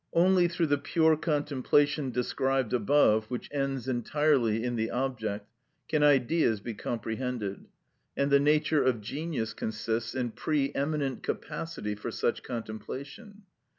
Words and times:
Only 0.15 0.47
through 0.47 0.65
the 0.65 0.79
pure 0.79 1.15
contemplation 1.15 2.09
described 2.09 2.73
above, 2.73 3.25
which 3.25 3.47
ends 3.51 3.87
entirely 3.87 4.63
in 4.63 4.75
the 4.75 4.89
object, 4.89 5.47
can 5.87 6.01
Ideas 6.01 6.59
be 6.59 6.73
comprehended; 6.73 7.65
and 8.17 8.31
the 8.31 8.39
nature 8.39 8.81
of 8.83 8.99
genius 9.01 9.53
consists 9.53 10.15
in 10.15 10.31
pre 10.31 10.73
eminent 10.73 11.21
capacity 11.21 11.93
for 11.93 12.09
such 12.09 12.41
contemplation. 12.41 13.43